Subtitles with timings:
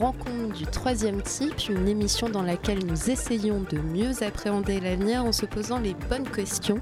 [0.00, 5.32] Rencontre du troisième type, une émission dans laquelle nous essayons de mieux appréhender l'avenir en
[5.32, 6.80] se posant les bonnes questions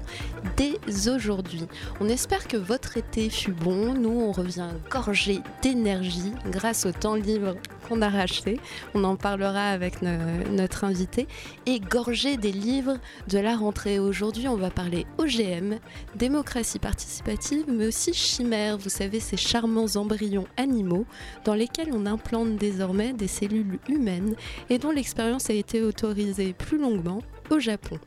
[0.55, 0.79] dès
[1.09, 1.65] aujourd'hui.
[1.99, 3.93] On espère que votre été fut bon.
[3.93, 7.55] Nous, on revient gorgé d'énergie grâce au temps libre
[8.01, 8.59] a racheté.
[8.93, 10.09] On en parlera avec no-
[10.51, 11.27] notre invité.
[11.65, 13.99] Et gorgé des livres de la rentrée.
[13.99, 15.79] Aujourd'hui, on va parler OGM,
[16.15, 18.77] démocratie participative, mais aussi chimère.
[18.77, 21.05] Vous savez, ces charmants embryons animaux
[21.45, 24.35] dans lesquels on implante désormais des cellules humaines
[24.69, 27.99] et dont l'expérience a été autorisée plus longuement au Japon.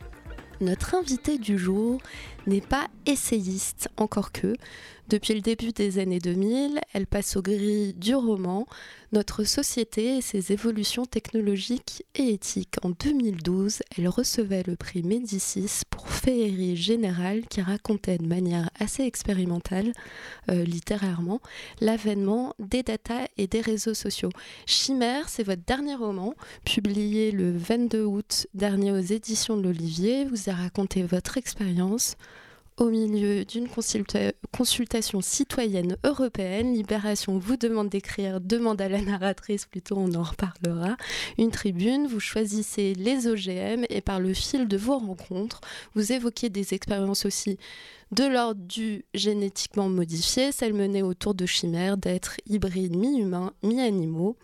[0.61, 1.99] Notre invitée du jour
[2.47, 4.55] n'est pas essayiste, encore que.
[5.13, 8.67] Depuis le début des années 2000, elle passe au gris du roman,
[9.13, 12.77] Notre société et ses évolutions technologiques et éthiques.
[12.83, 19.03] En 2012, elle recevait le prix Médicis pour féerie générale qui racontait de manière assez
[19.03, 19.93] expérimentale,
[20.51, 21.43] euh, littérairement,
[21.83, 24.31] l'avènement des data et des réseaux sociaux.
[24.65, 26.33] Chimère, c'est votre dernier roman,
[26.65, 30.25] publié le 22 août dernier aux éditions de l'Olivier.
[30.25, 32.17] Vous a raconté votre expérience
[32.77, 36.73] au milieu d'une consulta- consultation citoyenne européenne.
[36.73, 40.97] Libération vous demande d'écrire, demande à la narratrice, plutôt on en reparlera,
[41.39, 42.07] une tribune.
[42.07, 45.61] Vous choisissez les OGM et par le fil de vos rencontres,
[45.95, 47.59] vous évoquez des expériences aussi
[48.13, 54.37] de l'ordre du génétiquement modifié, celles menées autour de chimères, d'êtres hybrides mi-humains, mi-animaux.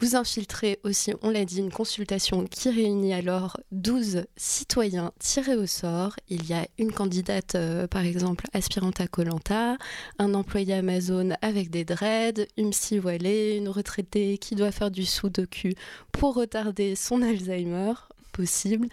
[0.00, 5.66] Vous infiltrez aussi, on l'a dit, une consultation qui réunit alors 12 citoyens tirés au
[5.66, 6.16] sort.
[6.28, 9.76] Il y a une candidate, euh, par exemple, aspirante à Colanta,
[10.18, 15.04] un employé Amazon avec des dreads, une psy voilée, une retraitée qui doit faire du
[15.04, 15.70] sudoku
[16.12, 17.94] pour retarder son Alzheimer
[18.34, 18.88] possible,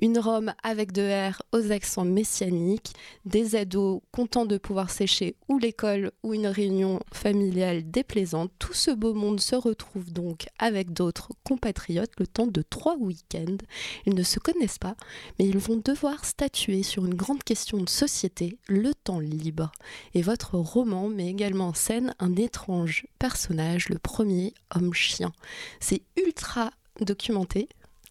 [0.00, 2.94] une Rome avec de R aux accents messianiques,
[3.24, 8.52] des ados contents de pouvoir sécher ou l'école ou une réunion familiale déplaisante.
[8.58, 13.58] Tout ce beau monde se retrouve donc avec d'autres compatriotes le temps de trois week-ends.
[14.06, 14.96] Ils ne se connaissent pas,
[15.38, 19.72] mais ils vont devoir statuer sur une grande question de société, le temps libre.
[20.14, 25.32] Et votre roman met également en scène un étrange personnage, le premier homme-chien.
[25.80, 27.68] C'est ultra documenté,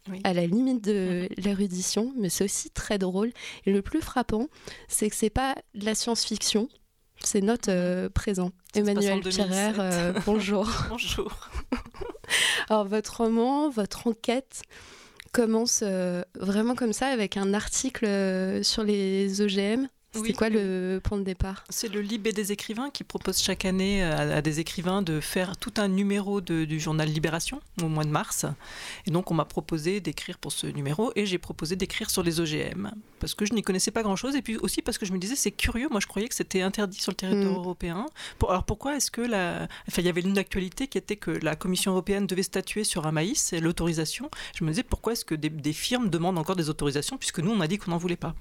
[0.10, 0.20] Oui.
[0.26, 3.32] à la limite de l'érudition, mais c'est aussi très drôle.
[3.66, 4.48] Et le plus frappant,
[4.90, 6.68] c'est que c'est pas de la science-fiction,
[7.24, 8.52] c'est notre euh, présent.
[8.74, 9.48] Ça Emmanuel 2007.
[9.48, 10.70] Pierrer, euh, bonjour.
[10.90, 11.50] Bonjour.
[12.70, 14.64] Alors votre roman, votre enquête
[15.32, 19.88] commence euh, vraiment comme ça avec un article euh, sur les OGM.
[20.16, 20.34] C'était Oui.
[20.34, 21.64] quoi le point de départ?
[21.70, 25.58] C'est le Libé des écrivains qui propose chaque année à, à des écrivains de faire
[25.58, 28.46] tout un numéro de- du journal Libération au mois de mars.
[29.08, 32.40] Et donc on m'a proposé d'écrire pour ce numéro et j'ai proposé d'écrire sur les
[32.40, 35.18] OGM parce que je n'y connaissais pas grand-chose et puis aussi parce que je me
[35.18, 35.88] disais c'est curieux.
[35.90, 37.56] Moi je croyais que c'était interdit sur le territoire Mm.
[37.58, 38.06] européen.
[38.38, 41.32] Pour- alors pourquoi est-ce que la, enfin il y avait une actualité qui était que
[41.32, 44.30] la Commission européenne devait statuer sur un maïs et l'autorisation?
[44.56, 47.52] Je me disais pourquoi est-ce que des, des firmes demandent encore des autorisations puisque nous
[47.52, 48.36] on a dit qu'on n'en voulait pas?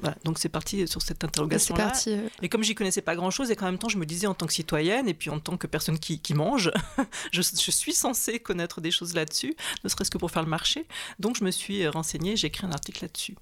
[0.00, 1.86] Voilà, donc c'est parti sur cette C'est interrogation-là.
[1.86, 2.10] parti.
[2.12, 4.34] euh, Et comme j'y connaissais pas grand-chose, et qu'en même temps, je me disais en
[4.34, 6.70] tant que citoyenne et puis en tant que personne qui, qui mange,
[7.32, 9.54] je, je suis censée connaître des choses là-dessus,
[9.84, 10.86] ne serait-ce que pour faire le marché.
[11.18, 13.34] Donc je me suis renseignée, j'ai écrit un article là-dessus.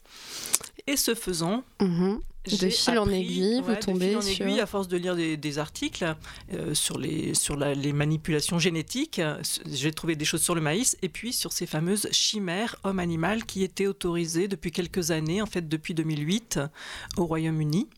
[0.87, 2.21] Et ce faisant, mhm.
[2.49, 5.17] De fil en aiguille, vous de tombez fil en sur- aiguille, à force de lire
[5.17, 6.15] des, des articles
[6.53, 9.19] euh, sur, les, sur la- les manipulations génétiques.
[9.19, 9.37] euh,
[9.69, 13.65] J'ai trouvé des choses sur le maïs et puis sur ces fameuses chimères homme-animal qui
[13.65, 16.61] étaient autorisées depuis quelques années, en fait depuis 2008,
[17.17, 17.89] au Royaume-Uni.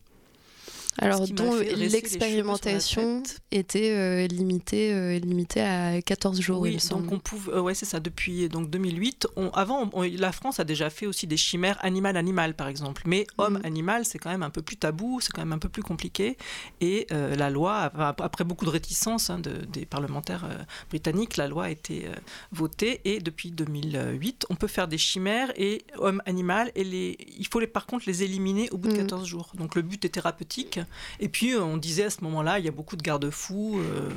[1.00, 7.02] Alors, dont l'expérimentation était euh, limitée, euh, limitée à 14 jours, il me Oui, semble.
[7.04, 8.00] donc on pouvait, euh, ouais, c'est ça.
[8.00, 12.54] Depuis donc 2008, on, avant, on- la France a déjà fait aussi des chimères animal-animal,
[12.54, 13.02] par exemple.
[13.06, 13.44] Mais Mhm.
[13.44, 16.36] homme-animal, c'est quand même un peu plus tabou, c'est quand même un peu plus compliqué.
[16.80, 20.48] Et la loi, après beaucoup de réticences hein, de- des parlementaires
[20.90, 22.06] britanniques, la loi a été
[22.52, 23.00] votée.
[23.04, 26.72] Et depuis 2008, on peut faire des chimères et homme-animal.
[26.74, 28.98] Et les, il faut les, par contre les éliminer au bout de Mhm.
[29.00, 29.52] 14 jours.
[29.54, 30.80] Donc le but est thérapeutique.
[31.20, 33.78] Et puis euh, on disait à ce moment-là, il y a beaucoup de garde-fous.
[33.80, 34.08] euh,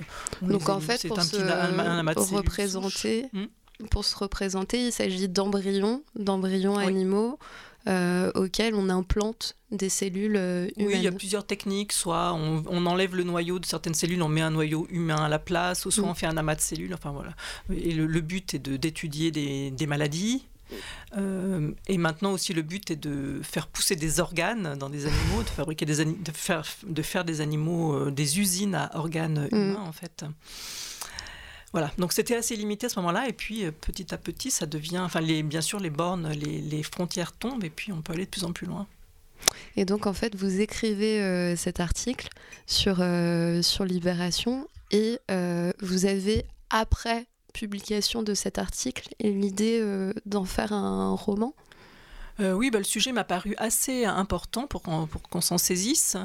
[0.41, 3.25] on Donc en fait, pour un se petit un- un cellules représenter.
[3.33, 3.45] Hmm.
[3.89, 6.83] pour se représenter, il s'agit d'embryons, d'embryons Oui.
[6.85, 7.39] animaux
[7.88, 11.15] euh, auxquels on implante des cellules euh, Oui, il y a humaines.
[11.18, 11.94] plusieurs techniques.
[11.94, 15.29] Soit on, on enlève le noyau de certaines cellules, on met un noyau humain à
[15.29, 16.09] la place, ou soit Mm.
[16.09, 16.94] on fait un amas de cellules.
[16.94, 17.31] Enfin voilà.
[17.75, 20.45] Et le, le but est de- d'étudier des, des maladies
[21.88, 25.50] et maintenant aussi, le but est de faire pousser des organes dans des animaux, de
[25.50, 29.56] fabriquer des de faire, de faire des animaux, des usines à organes mm.
[29.56, 30.25] humains, en fait.
[31.73, 35.00] Voilà, donc c'était assez limité à ce moment-là, et puis petit à petit, ça devient,
[35.00, 38.25] enfin, les, bien sûr, les bornes, les, les, frontières tombent, et puis on peut aller
[38.25, 38.88] de plus en plus loin.
[39.77, 42.27] Et donc, en fait, vous écrivez cet article
[42.67, 42.97] sur,
[43.63, 45.19] sur Libération, et
[45.81, 51.53] vous avez, après publication de cet article et l'idée euh, d'en faire un roman?
[52.39, 56.18] Euh, oui, bah, le sujet m'a paru assez important pour qu'on s'en saisisse.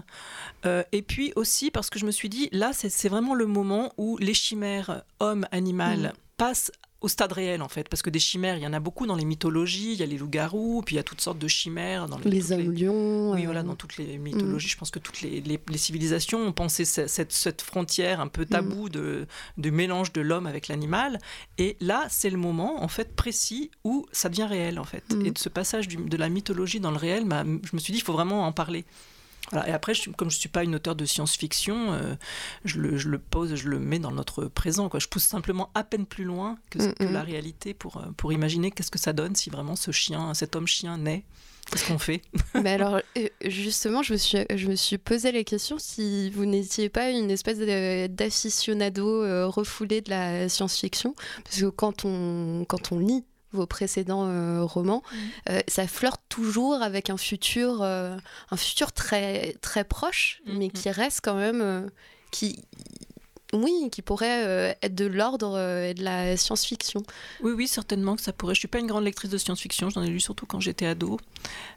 [0.65, 3.93] Euh, et puis aussi parce que je me suis dit, là, c'est vraiment le moment
[3.99, 6.13] où les chimères homme-animal mmh.
[6.37, 6.73] passent
[7.07, 9.15] au stade réel en fait, parce que des chimères, il y en a beaucoup dans
[9.15, 12.09] les mythologies, il y a les loups-garous, puis il y a toutes sortes de chimères
[12.09, 13.31] dans les, les hommes lions.
[13.31, 14.71] Oui, voilà, dans toutes les mythologies, mm.
[14.71, 18.47] je pense que toutes les, les, civilisations ont pensé cette, cette, frontière un peu mm.
[18.47, 21.21] tabou de, de, mélange de l'homme avec l'animal,
[21.59, 25.27] et là, c'est le moment en fait précis où ça devient réel en fait, mm.
[25.27, 28.05] et de ce passage de la mythologie dans le réel, je me suis dit, il
[28.05, 28.85] faut vraiment en parler.
[29.53, 32.15] Et après, comme je ne suis pas une auteure de science-fiction, euh,
[32.65, 34.89] je, le, pose, je le mets dans notre présent.
[34.89, 35.01] Quoi.
[35.01, 37.13] Je pousse simplement à peine plus loin que, mm, mm.
[37.13, 40.57] la réalité pour, euh, pour imaginer qu'est-ce que ça donne si vraiment ce chien, cet
[40.57, 41.25] homme-chien naît.
[41.71, 42.23] Qu'est-ce qu'on fait?
[42.63, 46.45] Mais alors, euh, justement, je me, suis, je me suis posé la question si vous
[46.45, 47.59] n'étiez pas une espèce
[48.11, 51.15] d'aficionado refoulé de la science-fiction.
[51.45, 55.17] Parce que quand on, quand on lit vos précédents euh, romans, mmh.
[55.51, 58.17] euh, ça flirte toujours avec un futur, euh,
[58.51, 60.73] un futur très, très proche, mmh, mais mmh.
[60.73, 61.91] qui reste quand même,
[62.31, 62.65] qui,
[63.53, 67.03] oui, qui pourrait euh, être de l'ordre euh, de la science-fiction.
[67.43, 68.55] Oui, oui, certainement que ça pourrait.
[68.55, 71.21] Je suis pas une grande lectrice de science-fiction, j'en ai lu surtout quand j'étais ado.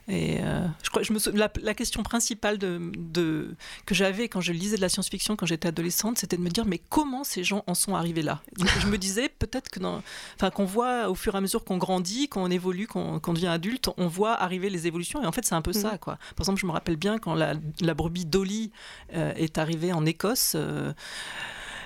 [0.08, 3.54] Et euh, je crois, je me la, la, question principale de, de
[3.86, 6.64] que j'avais quand je lisais de la science-fiction quand j'étais adolescente, c'était de me dire
[6.64, 8.40] mais comment ces gens en sont arrivés là?
[8.80, 9.80] Je me disais peut-être que
[10.34, 13.90] enfin qu'on voit au fur et à mesure qu'on grandit, qu'on évolue, qu'on devient adulte,
[13.96, 15.22] on voit arriver les évolutions.
[15.22, 15.98] Et en fait, c'est un peu ça, mm.
[15.98, 16.16] quoi.
[16.36, 18.72] Par exemple, je me rappelle bien quand la, la brebis Dolly
[19.12, 20.56] est arrivée en Écosse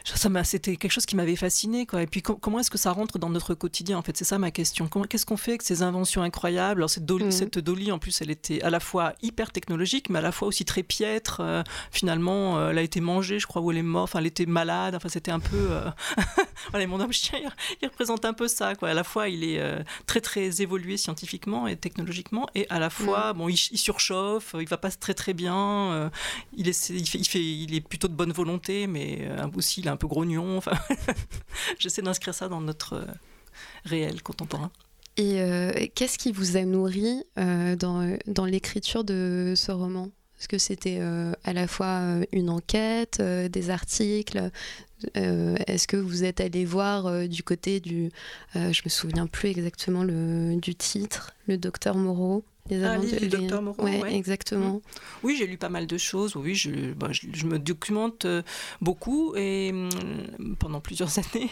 [0.05, 2.03] ça c'était quelque chose qui m'avait fasciné quoi.
[2.03, 4.17] Et puis comment est-ce que ça rentre dans notre quotidien en fait?
[4.17, 4.89] C'est ça ma question.
[5.09, 6.81] Qu'est-ce qu'on fait avec ces inventions incroyables?
[6.81, 7.33] Alors cette Dolly, mhm.
[7.33, 10.49] cette Dolly en plus elle était à la fois hyper technologique mais à la fois
[10.49, 11.41] aussi très piètre.
[11.41, 14.11] Euh, finalement euh, elle a été mangée je crois ou elle est morte.
[14.11, 14.95] Enfin elle était malade.
[14.95, 15.69] Enfin c'était un peu.
[15.71, 15.91] Euh...
[16.71, 17.39] voilà mon homme chien
[17.81, 18.91] il, représente un peu ça quoi.
[18.91, 23.33] À la fois il est très très évolué scientifiquement et technologiquement et à la fois
[23.33, 23.39] mhm.
[23.39, 26.11] bon il, surchauffe, il va pas très très bien.
[26.55, 29.89] il est il fait, il fait il est plutôt de bonne volonté mais aussi il
[29.89, 30.59] a un peu grognon.
[30.59, 30.73] Enfin,
[31.79, 33.07] j'essaie d'inscrire ça dans notre euh,
[33.85, 34.71] réel contemporain.
[35.17, 40.11] Et euh, qu'est-ce qui vous a nourri euh, dans, dans l'écriture de ce roman?
[40.39, 41.01] Est-ce que c'était
[41.45, 42.03] à la fois
[42.33, 44.51] une enquête, des articles?
[45.15, 48.11] Est-ce que vous êtes allé voir du côté du...
[48.55, 52.45] je me souviens plus exactement le, du titre, le docteur Moreau?
[52.71, 54.81] Les ah, le docteur Moreau, ouais, exactement.
[55.23, 56.35] Oui, j'ai lu pas mal de choses.
[56.35, 58.43] Oui, je, bah, je, me documente euh,
[58.81, 61.51] beaucoup et mm, pendant plusieurs années.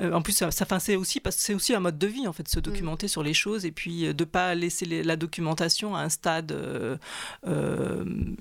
[0.00, 2.26] Euh, en plus, ça, ça c'est aussi parce que c'est aussi un mode de vie
[2.26, 2.62] en fait, se mm.
[2.62, 6.56] documenter sur les choses et puis euh, de pas laisser la documentation à un stade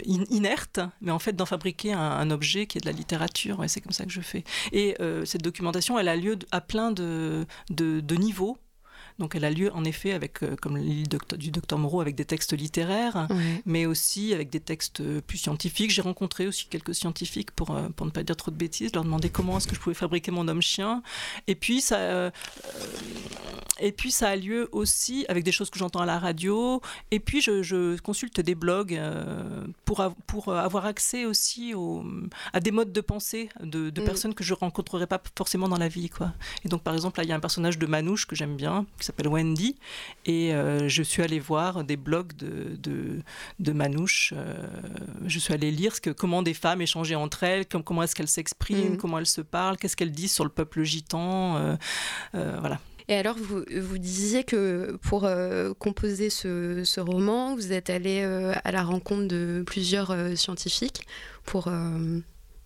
[0.06, 3.62] inerte, mais en fait d'en fabriquer un, objet qui est de la littérature.
[3.68, 4.44] c'est comme ça que je fais.
[4.72, 4.96] Et
[5.26, 8.58] cette documentation, elle a lieu à plein de, de, de niveaux.
[9.20, 11.08] Donc elle a lieu en effet avec, euh, comme l'île
[11.38, 13.28] du docteur Moreau, avec des textes littéraires,
[13.66, 15.92] mais aussi avec des textes euh, plus scientifiques.
[15.92, 19.04] J'ai rencontré aussi quelques scientifiques pour, euh, pour ne pas dire trop de bêtises, leur
[19.04, 21.02] demander comment est-ce que je pouvais fabriquer mon homme-chien.
[21.48, 22.32] Et puis ça,
[23.80, 26.82] et puis ça a lieu aussi avec des choses que j'entends à la radio.
[27.12, 29.00] Et puis je, consulte des blogs
[29.86, 32.04] pour, pour avoir accès aussi au,
[32.54, 34.06] à des modes de pensée de, mm.
[34.06, 36.10] personnes que je rencontrerai pas forcément dans la vie.
[36.10, 36.34] Quoi.
[36.64, 38.86] Et donc par exemple, là il y a un personnage de Manouche que j'aime bien,
[39.06, 39.76] s'appelle Wendy.
[40.26, 43.22] Et euh, je suis allée voir des blogs de, de,
[43.60, 44.34] de Manouche.
[44.36, 44.56] Euh,
[45.26, 48.28] je suis allée lire ce que, comment des femmes échangeaient entre elles, comment est-ce qu'elles
[48.28, 48.98] s'expriment, mm.
[48.98, 51.58] comment elles se parlent, qu'est-ce qu'elles disent sur le peuple gitan.
[51.58, 51.78] Euh,
[52.34, 52.80] voilà.
[53.08, 55.30] Et alors, vous, vous, disiez que pour
[55.80, 61.06] composer ce, ce, roman, vous êtes allé à la rencontre de plusieurs scientifiques
[61.44, 61.72] pour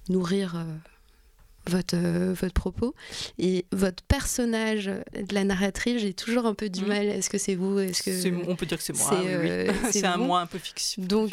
[0.07, 0.65] nourrir
[1.69, 2.93] votre, euh, votre propos.
[3.37, 6.87] Et votre personnage de la narratrice, j'ai toujours un peu du mm.
[6.87, 7.05] mal.
[7.07, 7.79] Est-ce que c'est vous?
[7.79, 9.09] Est-ce que On peut dire que c'est moi.
[9.91, 11.03] C'est euh, un moi un peu fiction.
[11.03, 11.31] Donc,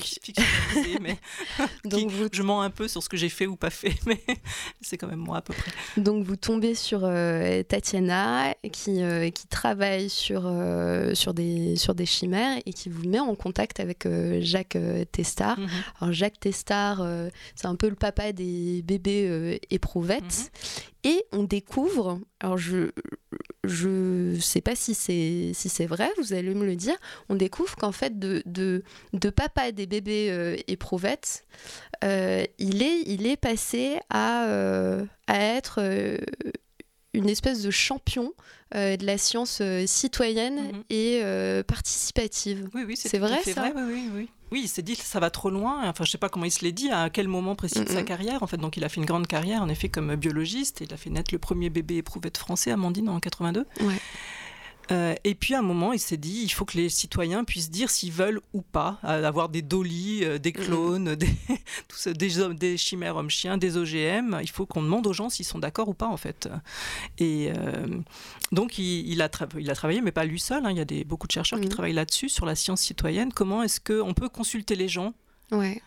[1.00, 1.18] mais
[1.84, 4.20] Donc je mens un peu sur ce que j'ai fait ou pas fait, mais
[4.80, 5.72] c'est quand même moi à peu près.
[5.96, 9.00] Donc vous tombez sur euh, Tatiana qui,
[9.34, 10.42] qui travaille sur,
[11.14, 14.06] sur, des, sur des chimères et qui vous met en contact avec
[14.40, 14.78] Jacques
[15.12, 15.58] Testard.
[15.58, 15.68] Mm-hmm.
[16.00, 17.06] Alors Jacques Testard,
[17.54, 20.25] c'est un peu le papa des bébés éprouvettes.
[21.04, 22.90] Et on découvre, alors je
[23.66, 26.96] je sais pas si c'est si c'est vrai, vous allez me le dire,
[27.28, 31.44] on découvre qu'en fait de, de, de, papa des bébés euh, éprouvettes,
[32.04, 35.80] euh, il, est, il est passé à, euh, à être
[37.14, 38.32] une espèce de champion
[38.74, 40.82] de la science citoyenne mhm.
[40.90, 41.22] et
[41.66, 42.68] participative.
[42.74, 43.60] Oui, oui, c'est vrai, ça?
[43.60, 44.30] vrai, oui, oui, oui.
[44.52, 45.88] Oui, il s'est dit ça va trop loin.
[45.88, 48.02] Enfin, je sais pas comment il se l'est dit, à quel moment précis de sa
[48.02, 48.42] carrière.
[48.42, 50.82] En fait, donc il a fait une grande carrière, en effet, comme biologiste.
[50.86, 53.66] Il a fait naître le premier bébé éprouvette français, Amandine, en 82.
[53.80, 53.94] Ouais.
[54.92, 57.70] Euh, et puis à un moment, il s'est dit, il faut que les citoyens puissent
[57.70, 61.28] dire s'ils veulent ou pas euh, avoir des dolis, euh, des clones, des,
[62.14, 64.38] des, des, chimères hommes-chiens, des OGM.
[64.42, 66.48] Il faut qu'on demande aux gens s'ils sont d'accord ou pas, en fait.
[67.18, 67.50] Et
[68.52, 69.28] donc, il, a
[69.58, 70.64] il, a travaillé, mais pas lui seul.
[70.64, 70.70] Hein.
[70.70, 73.32] il y a des, beaucoup de chercheurs qui travaillent là-dessus, sur la science citoyenne.
[73.32, 75.14] Comment est-ce qu'on peut consulter les gens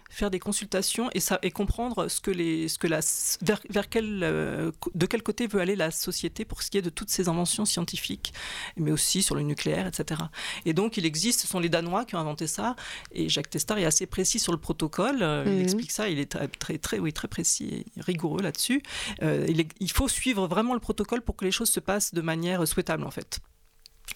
[0.09, 2.99] faire des consultations et, ça, et comprendre ce que les, ce que la,
[3.41, 6.81] vers, vers quel, euh, de quel côté veut aller la société pour ce qui est
[6.81, 8.33] de toutes ces inventions scientifiques,
[8.77, 10.21] mais aussi sur le nucléaire, etc.
[10.65, 12.75] Et donc, il existe, ce sont les Danois qui ont inventé ça,
[13.11, 15.61] et Jacques Testard est assez précis sur le protocole, euh, il mhm.
[15.61, 18.81] explique ça, il est très, très, oui, très précis et rigoureux là-dessus.
[19.21, 22.21] Euh, il, il faut suivre vraiment le protocole pour que les choses se passent de
[22.21, 23.39] manière souhaitable, en fait.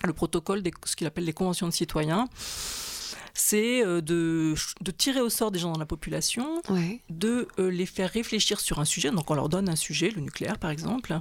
[0.03, 2.27] Le protocole, des, ce qu'il appelle les conventions de citoyens,
[3.33, 6.61] c'est euh, de, de, tirer au sort des gens dans la population,
[7.09, 9.11] de euh, les faire réfléchir sur un sujet.
[9.11, 11.19] Donc on leur donne un sujet, le nucléaire par exemple,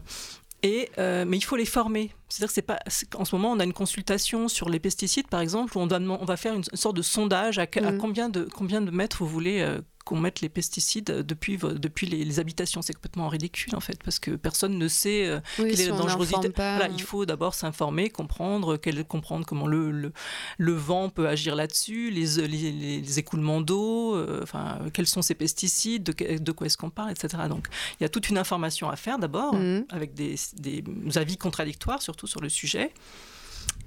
[0.63, 2.11] et, euh, mais il faut les former.
[2.29, 2.79] C'est-à-dire que c'est pas.
[3.17, 6.25] En ce moment, on a une consultation sur les pesticides, par exemple, où on, on
[6.25, 7.99] va faire une sorte de sondage à, à mm.
[7.99, 12.83] combien, de, combien de mètres vous voulez qu'on mette les pesticides depuis, depuis les, habitations.
[12.83, 16.51] C'est complètement ridicule en fait, parce que personne ne sait euh, quelle est la dangerosité.
[16.91, 20.13] il faut d'abord s'informer, comprendre, comprendre comment le,
[20.59, 26.03] le, vent peut agir là-dessus, les, les, écoulements d'eau, euh, enfin, quels sont ces pesticides,
[26.03, 27.45] de, de quoi est-ce qu'on parle, etc.
[27.49, 27.69] Donc
[28.01, 29.85] il y a toute une information à faire d'abord, mmh.
[29.91, 30.83] avec des, des
[31.17, 32.93] avis contradictoires surtout sur le sujet.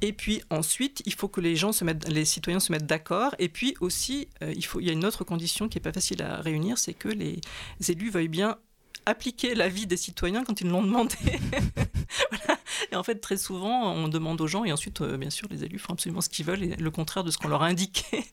[0.02, 3.34] Et puis ensuite, il faut que les gens se mettent, les citoyens se mettent d'accord.
[3.40, 6.42] Et puis aussi, euh, il, y a une autre condition qui n'est pas facile à
[6.42, 7.40] réunir, c'est que les
[7.88, 8.58] élus veuillent bien
[9.06, 11.16] appliquer l'avis des citoyens quand ils l'ont demandé.
[12.92, 15.64] Et en fait, très souvent, on demande aux gens, et ensuite, euh, bien sûr, les
[15.64, 18.26] élus font absolument ce qu'ils veulent, et le contraire de ce qu'on leur a indiqué.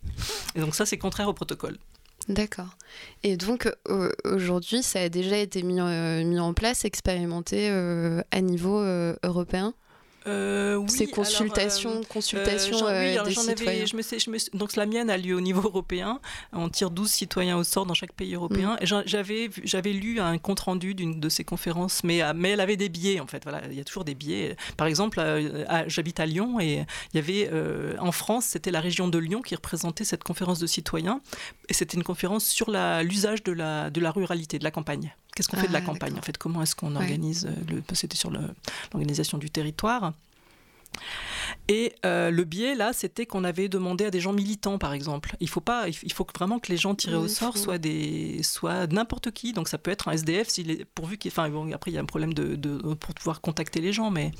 [0.54, 1.78] Et donc ça, c'est contraire au protocole.
[2.28, 2.76] D'accord.
[3.22, 3.72] Et donc
[4.24, 7.68] aujourd'hui, ça a déjà été euh, mis en place, expérimenté
[8.30, 8.80] à niveau
[9.22, 9.74] européen?
[10.26, 13.86] Euh, oui, Ces consultations, euh, consultations euh, des citoyens.
[13.86, 16.20] je me sais, je me, donc la mienne a lieu au niveau européen.
[16.52, 18.78] On tire 12 citoyens au sort dans chaque pays européen.
[18.80, 19.02] Mm.
[19.06, 22.88] J'avais, j'avais lu un compte rendu d'une de ces conférences, mais, mais elle avait des
[22.88, 23.42] biais en fait.
[23.44, 24.56] Voilà, il y a toujours des biais.
[24.76, 25.20] Par exemple,
[25.86, 27.50] j'habite à Lyon et il y avait
[27.98, 31.20] en France, c'était la région de Lyon qui représentait cette conférence de citoyens.
[31.68, 32.70] Et c'était une conférence sur
[33.02, 35.14] l'usage de la, de la ruralité, de la campagne.
[35.34, 37.82] Qu'est-ce qu'on fait de la ah, campagne En fait, comment est-ce qu'on organise euh, le
[37.94, 40.12] C'était sur l'organisation du territoire.
[41.68, 45.36] Et euh, le biais, là, c'était qu'on avait demandé à des gens militants, par exemple.
[45.40, 48.86] Il faut pas, il faut vraiment que les gens tirés au sort soient des, soient
[48.86, 49.52] n'importe qui.
[49.52, 51.98] Donc ça peut être un SDF, s'il est pourvu qu'il, enfin, bon, après il y
[51.98, 52.56] a un problème de,
[52.94, 54.32] pour pouvoir contacter les gens, mais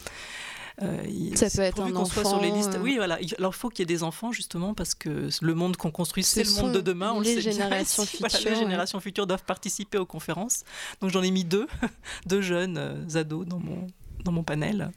[0.79, 2.25] ça peut être un enfant.
[2.25, 2.79] sur les listes.
[2.81, 3.19] Oui, voilà.
[3.39, 6.23] Alors, il faut qu'il y ait des enfants, justement, parce que le monde qu'on construit,
[6.23, 7.13] c'est le monde de demain.
[7.15, 8.51] On les générations futures.
[8.51, 10.65] les générations futures doivent participer aux conférences.
[11.01, 11.67] Donc, j'en ai mis deux,
[12.27, 13.87] deux jeunes euh, ados dans mon,
[14.25, 14.91] dans mon panel.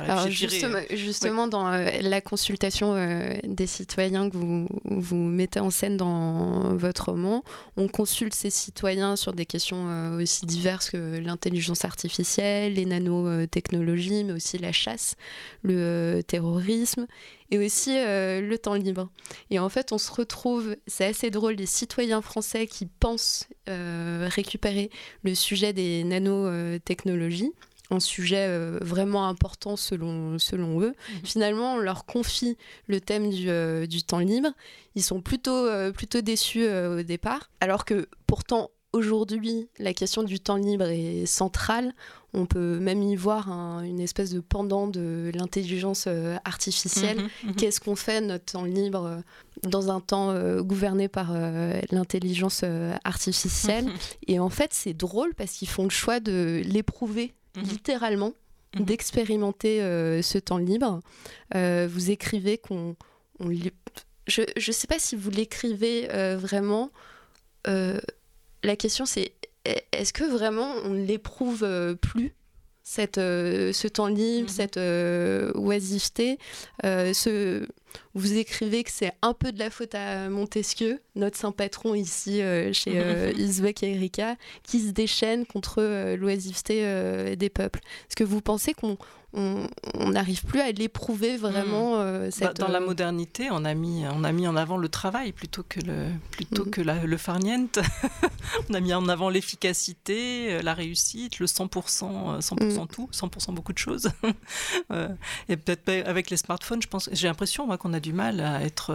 [0.00, 5.96] Alors justement, dans euh, la consultation euh, des citoyens que vous, vous mettez en scène
[5.96, 7.44] dans votre roman,
[7.76, 14.24] on consulte ces citoyens sur des questions euh, aussi diverses que l'intelligence artificielle, les nanotechnologies,
[14.24, 15.16] mais aussi la chasse,
[15.62, 17.06] le terrorisme
[17.52, 19.08] et aussi le temps libre.
[19.50, 24.90] Et en fait, on se retrouve, c'est assez drôle, les citoyens français qui pensent récupérer
[25.24, 27.52] le sujet des nanotechnologies
[27.90, 30.94] un sujet euh, vraiment important selon, selon eux.
[30.94, 31.20] Mhm.
[31.24, 32.56] Finalement, on leur confie
[32.86, 34.50] le thème du, euh, du temps libre.
[34.94, 40.40] Ils sont plutôt, euh, plutôt déçus au départ, alors que pourtant, aujourd'hui, la question du
[40.40, 41.92] temps libre est centrale.
[42.32, 43.48] On peut même y voir
[43.82, 46.08] une espèce de pendant de l'intelligence
[46.44, 47.18] artificielle.
[47.18, 47.54] Mhm, mhm.
[47.56, 49.22] Qu'est-ce qu'on fait notre temps libre
[49.64, 51.32] dans un temps gouverné par
[51.90, 52.64] l'intelligence
[53.04, 53.88] artificielle?
[54.28, 57.64] Et en fait, c'est drôle parce qu'ils font le choix de l'éprouver Mhm.
[57.64, 58.34] littéralement,
[58.76, 58.84] mhm.
[58.84, 61.00] d'expérimenter euh, ce temps libre.
[61.54, 62.96] Euh, vous écrivez qu'on...
[64.26, 66.90] je ne sais pas si vous l'écrivez euh, vraiment.
[67.66, 69.32] la question c'est,
[69.92, 71.66] est-ce que vraiment on ne l'éprouve
[72.00, 72.34] plus
[72.82, 74.54] cette, ce temps libre, mhm.
[74.54, 76.38] cette oisiveté,
[76.82, 77.66] ce
[78.14, 82.40] vous écrivez que c'est un peu de la faute à Montesquieu, notre saint patron ici
[82.72, 87.80] chez Isbeck et Erika, qui se déchaîne contre l'oisiveté des peuples.
[88.08, 88.96] Est-ce que vous pensez qu'on
[89.32, 91.96] on n'arrive plus à l'éprouver vraiment.
[91.96, 92.00] Hmm.
[92.00, 94.88] Euh, bah, dans la euh, modernité, on a, mis, on a mis en avant le
[94.88, 96.70] travail plutôt que le, plutôt hmm.
[96.70, 97.78] que le farniente.
[98.70, 102.86] on a mis en avant l'efficacité, euh, la réussite, le 100%, 100% hmm.
[102.88, 104.10] tout, 100% beaucoup de choses.
[105.48, 108.62] et peut-être avec les smartphones, je pense, j'ai l'impression moi qu'on a du mal à
[108.62, 108.94] être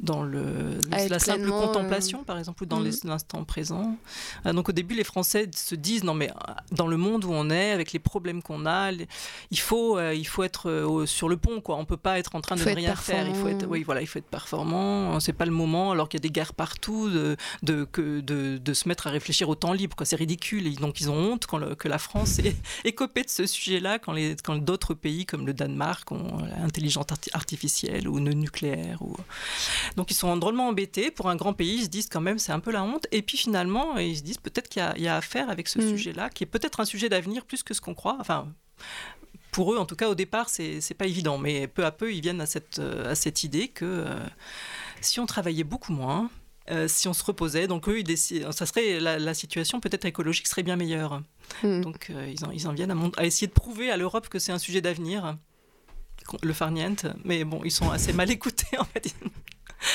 [0.00, 2.90] dans le, la simple contemplation, par exemple, ou dans mm.
[3.04, 3.96] l'instant présent.
[4.46, 7.32] Euh, donc au début, les Français se disent, non mais euh, dans le monde où
[7.32, 8.92] on est, avec les problèmes qu'on a,
[9.50, 11.76] il, faut, euh, il faut être sur le pont, quoi.
[11.76, 14.00] on ne peut pas être en train de rien faire, il faut être, oui, voilà,
[14.00, 17.10] il faut être performant, c'est pas le moment, alors qu'il y a des guerres partout,
[17.10, 20.70] de, de, que, de, de, se mettre à réfléchir au temps libre, c'est ridicule, et
[20.70, 24.12] donc ils ont honte quand que la France est, est copée de ce sujet-là, quand,
[24.12, 29.02] les, quand d'autres pays comme le Danemark ont l'intelligence artificielle ou le nucléaire.
[29.02, 29.16] Ou...
[29.96, 31.10] Donc ils sont drôlement embêtés.
[31.10, 33.06] Pour un grand pays, ils se disent quand même c'est un peu la honte.
[33.12, 35.88] Et puis finalement, ils se disent peut-être qu'il y, a à faire avec ce mm.
[35.88, 38.16] sujet-là, qui est peut-être un sujet d'avenir plus que ce qu'on croit.
[38.20, 38.48] Enfin,
[39.50, 41.38] pour eux, en tout cas, au départ, c'est pas évident.
[41.38, 44.26] Mais peu à peu, ils viennent à cette, euh, à cette idée que euh,
[45.00, 46.30] si on travaillait beaucoup moins,
[46.70, 50.46] euh, si on se reposait, donc eux, ils décident, ça serait la, situation peut-être écologique
[50.46, 51.22] serait bien meilleure.
[51.62, 51.80] Mm.
[51.80, 54.52] Donc ils, en, ils en viennent à, à essayer de prouver à l'Europe que c'est
[54.52, 55.36] un sujet d'avenir
[56.42, 59.14] le farniente, mais bon, ils sont assez mal écoutés en fait.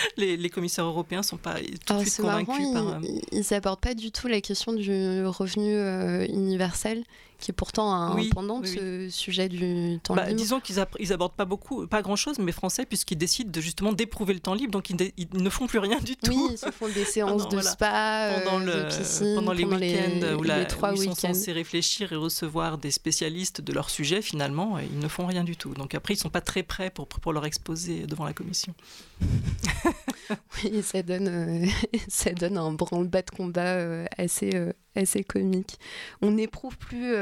[0.17, 1.55] les, commissaires européens sont pas
[1.85, 2.99] tout de suite convaincus par.
[3.31, 7.03] Ils n'abordent pas du tout la question du revenu euh, universel
[7.43, 10.37] qui est pourtant un pendant de ce sujet du temps bah, libre.
[10.37, 10.77] Disons qu'ils
[11.09, 14.71] n'abordent pas beaucoup, pas grand-chose, mais français, puisqu'ils décident de, justement d'éprouver le temps libre,
[14.71, 16.31] donc ils, ne font plus rien du tout.
[16.31, 20.37] Oui, ils se font des séances de spa, pendant, euh, de piscine, pendant les week-ends
[20.39, 24.79] où, la, trois ils sont censés réfléchir et recevoir des spécialistes de leur sujet, finalement,
[24.79, 25.73] ils ne font rien du tout.
[25.73, 28.73] Donc après, ils ne sont pas très prêts pour, pour leur exposer devant la commission.
[30.63, 31.65] oui, ça donne, euh,
[32.07, 34.51] ça donne un branle-bas de combat euh, assez,
[34.95, 35.77] assez comique.
[36.21, 37.13] On n'éprouve plus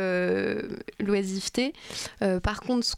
[1.00, 1.74] l'oisiveté.
[2.22, 2.96] Euh, par contre, ce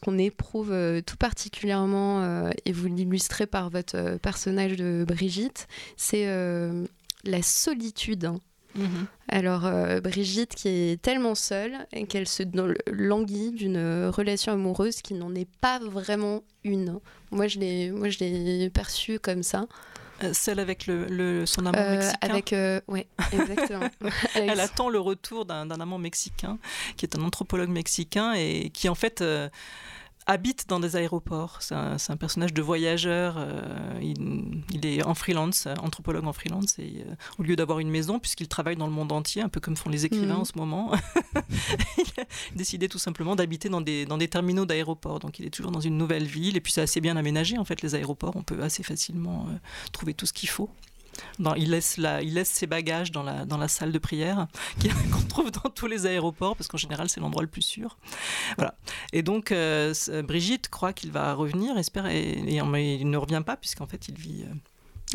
[0.00, 6.26] qu'on éprouve euh, tout particulièrement, et vous l'illustrez par votre personnage de Brigitte, c'est
[7.24, 8.30] la solitude.
[8.76, 9.06] Mm-hmm.
[9.28, 9.68] Alors
[10.00, 12.44] Brigitte qui est tellement seule et qu'elle se
[12.86, 17.00] languit d'une relation amoureuse qui n'en est pas vraiment une.
[17.32, 19.66] Moi je l'ai moi je l'ai perçue comme ça.
[20.22, 22.18] Euh, celle avec le, son amant euh, mexicain.
[22.20, 23.88] Avec, euh, oui, exactement.
[24.34, 26.58] Elle attend le retour d'un amant mexicain,
[26.96, 29.24] qui est un anthropologue mexicain et qui en fait
[30.30, 31.58] habite dans des aéroports.
[31.60, 33.34] C'est un, personnage de voyageur.
[33.38, 36.78] Euh, il, est en freelance, anthropologue en freelance.
[36.78, 39.60] Et euh, au lieu d'avoir une maison, puisqu'il travaille dans le monde entier, un peu
[39.60, 40.40] comme font les écrivains mhm.
[40.40, 40.92] en ce moment,
[41.98, 45.18] il a décidé tout simplement d'habiter dans des, dans des terminaux d'aéroports.
[45.18, 46.56] Donc il est toujours dans une nouvelle ville.
[46.56, 48.36] Et puis c'est assez bien aménagé, en fait, les aéroports.
[48.36, 49.56] On peut assez facilement euh,
[49.92, 50.70] trouver tout ce qu'il faut
[51.56, 54.46] il, laisse il laisse ses bagages dans la, dans la salle de prière
[55.12, 57.98] qu'on trouve dans tous les aéroports, parce qu'en général, c'est l'endroit le plus sûr.
[58.56, 58.74] Voilà.
[59.12, 63.56] Et donc, euh, Brigitte croit qu'il va revenir, espère, et, mais il ne revient pas,
[63.56, 64.44] puisqu'en fait, il vit.
[64.44, 64.54] Euh,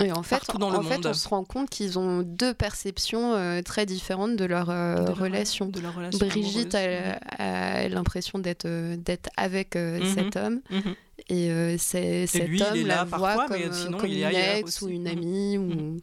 [0.03, 3.61] et en fait, dans le fait on se rend compte qu'ils ont deux perceptions euh,
[3.61, 5.67] très différentes de leur, relation.
[5.67, 6.27] de leur relation.
[6.27, 10.13] Brigitte a, l'impression d'être d'être avec mhm.
[10.13, 10.59] cet homme.
[10.69, 10.95] Mhm.
[11.29, 15.07] Et euh, c'est, cet homme la voit comme, sinon, comme une ex ou une mm.
[15.07, 15.57] amie.
[15.57, 15.63] Ou...
[15.63, 15.99] Mm.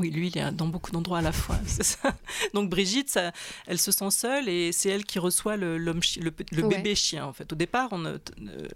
[0.00, 1.56] Oui, lui, il est dans beaucoup d'endroits à la fois.
[1.66, 2.14] Ça.
[2.54, 3.32] Donc Brigitte, ça,
[3.66, 7.26] elle se sent seule et c'est elle qui reçoit le, le, le bébé chien.
[7.26, 8.18] En fait, au départ, on, euh,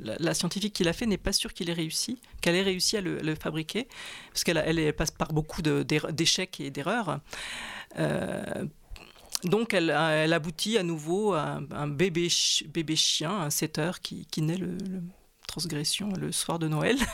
[0.00, 3.00] la, scientifique qui l'a fait n'est pas sûre qu'il ait réussi, qu'elle ait réussi à
[3.00, 3.86] le, fabriquer,
[4.32, 7.20] parce qu'elle elle, passe par beaucoup d'échecs et d'erreurs.
[7.98, 8.64] Euh,
[9.44, 12.28] donc, elle, elle, aboutit à nouveau à un, bébé,
[12.68, 14.76] bébé chien, un setter qui, qui naît le,
[15.52, 16.96] transgression le soir de Noël.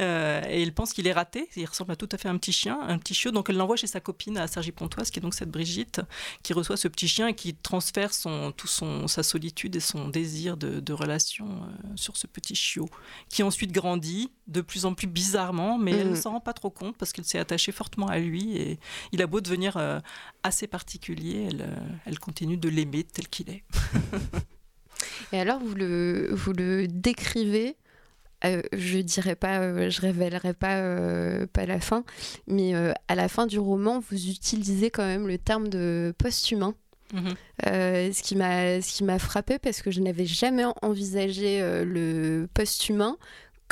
[0.00, 1.48] Euh, et il pense qu'il est raté.
[1.54, 3.30] Il ressemble à tout à fait un petit chien, un petit chiot.
[3.30, 6.00] Donc elle l'envoie chez sa copine à Sergi-Pontoise, qui est donc cette Brigitte,
[6.42, 10.08] qui reçoit ce petit chien et qui transfère son, tout son, sa solitude et son
[10.08, 12.88] désir de, relation euh, sur ce petit chiot,
[13.28, 16.22] qui ensuite grandit de plus en plus bizarrement, mais elle ne mm.
[16.22, 18.80] s'en rend pas trop compte parce qu'elle s'est attachée fortement à lui et
[19.12, 20.00] il a beau devenir euh,
[20.42, 21.68] assez particulier, elle,
[22.04, 23.62] elle continue de l'aimer tel qu'il est.
[25.32, 27.76] Et alors, vous le, vous le décrivez
[28.44, 32.04] euh, je dirais pas, euh, je révélerai pas, euh, pas la fin,
[32.46, 32.74] mais
[33.08, 36.74] à la fin du roman, vous utilisez quand même le terme de post-humain.
[37.12, 37.34] Mhm.
[37.62, 43.18] ce qui m'a ce qui m'a frappé parce que je n'avais jamais envisagé le post-humain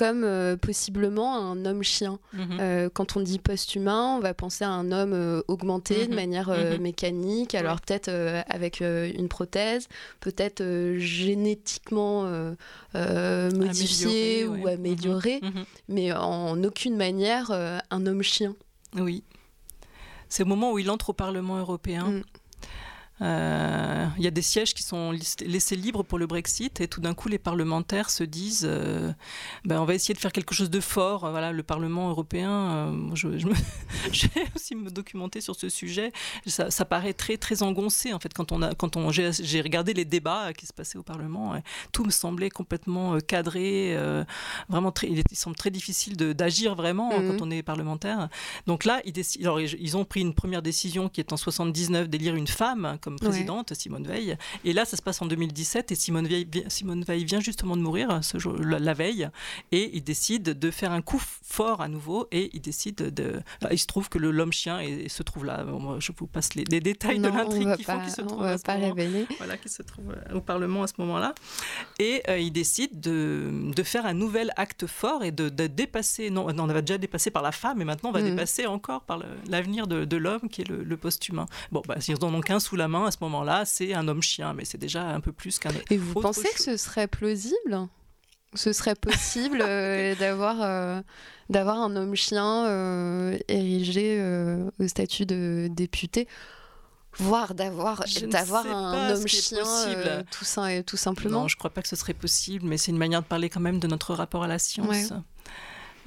[0.03, 2.19] comme euh, possiblement un homme-chien.
[2.33, 2.59] Mhm.
[2.61, 6.15] Euh, quand on dit post-humain, on va penser à un homme euh, augmenté de Mhm.
[6.17, 6.79] manière Mhm.
[6.81, 8.11] mécanique, alors peut-être
[8.49, 9.87] avec une prothèse,
[10.19, 10.61] peut-être
[10.99, 12.25] génétiquement
[12.95, 14.73] modifié Amélioré, ou ouais.
[14.73, 15.41] amélioré,
[15.89, 18.57] mais en aucune manière un homme-chien.
[18.97, 19.23] Oui.
[20.29, 22.23] C'est au moment où il entre au Parlement européen.
[23.23, 23.27] Mm.
[23.27, 25.13] Euh, Il y a des sièges qui sont
[25.47, 29.13] laissés libres pour le Brexit et tout d'un coup les parlementaires se disent euh,
[29.65, 31.21] ben, on va essayer de faire quelque chose de fort.
[31.31, 33.55] Voilà, le Parlement européen, euh, je, je me-
[34.13, 36.13] j'ai aussi me documenter sur ce sujet.
[36.47, 39.61] Ça, ça paraît très très engoncé en fait quand on a quand on j'ai j'ai
[39.61, 41.55] regardé les débats qui se passaient au Parlement.
[41.93, 43.97] tout me semblait complètement cadré,
[44.69, 47.37] vraiment très, il, il semble très difficile de- d'agir vraiment Mhm.
[47.39, 48.29] quand on est parlementaire.
[48.67, 49.59] Donc là, ils, alors,
[49.95, 54.07] ont pris une première décision qui est en 79 d'élire une femme comme présidente, Simone
[54.07, 54.37] Veil.
[54.65, 57.83] Et là, ça se passe en 2017 et Simone Veil, Simone Veil vient justement de
[57.83, 59.29] mourir ce jour, la, veille.
[59.73, 63.41] Et ils décident de faire un coup fort à nouveau et ils décident de.
[63.61, 65.65] là, il se trouve que l'homme-chien est- se trouve là.
[65.65, 68.21] Bon, je vous passe les, les détails non, de l'intrigue qui font pas, qu'il se
[68.23, 69.27] on trouve va à ce pas moment révéler.
[69.39, 71.35] voilà, qui se trouve au Parlement à ce moment-là.
[71.99, 76.31] Et euh, il décide de, de faire un nouvel acte fort et de, de dépasser,
[76.31, 78.31] non, non, on avait déjà dépassé par la femme, et maintenant on va Mhm.
[78.31, 81.47] dépasser encore par l'avenir de, de l'homme qui est le, le post-humain.
[81.73, 84.55] Bon, bah, s'ils en ont qu'un sous la main à ce moment-là, c'est un homme-chien,
[84.55, 85.71] mais c'est déjà un peu plus qu'un.
[85.91, 87.89] Et vous autre pensez que ce serait plausible?
[88.55, 91.01] Ce serait possible euh, d'avoir euh,
[91.49, 94.23] d'avoir un homme chien euh, érigé
[94.79, 96.29] au statut de député,
[97.17, 100.25] voire d'avoir d'avoir un homme chien possible.
[100.31, 100.45] tout,
[100.87, 101.43] tout simplement.
[101.43, 103.61] Non, je crois pas que ce serait possible, mais c'est une manière de parler quand
[103.61, 104.89] même de notre rapport à la science.
[104.89, 105.17] Ouais.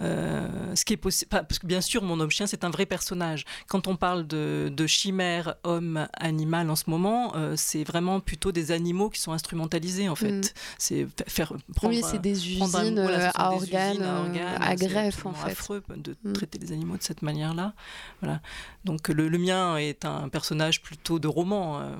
[0.01, 2.85] Euh, ce qui est possible, parce que bien sûr, mon homme chien, c'est un vrai
[2.85, 3.45] personnage.
[3.67, 8.71] Quand on parle de, de chimère homme-animal en ce moment, euh, c'est vraiment plutôt des
[8.71, 10.31] animaux qui sont instrumentalisés en fait.
[10.31, 10.41] Mm.
[10.77, 11.93] C'est fa- faire prendre.
[11.95, 14.77] oui, c'est des un- usines voilà, ce euh, à des organes, usines à organes, à
[14.77, 15.51] c'est greffe en fait.
[15.51, 16.33] affreux de Mm.
[16.33, 17.73] traiter les animaux de cette manière-là.
[18.21, 18.41] Voilà.
[18.83, 21.79] Donc le, le mien est un personnage plutôt de roman.
[21.79, 21.95] euh,